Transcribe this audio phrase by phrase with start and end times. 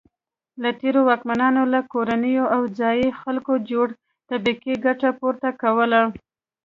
[0.61, 3.95] له تېرو واکمنانو له کورنیو او ځايي خلکو جوړې
[4.29, 6.01] طبقې ګټه پورته کوله.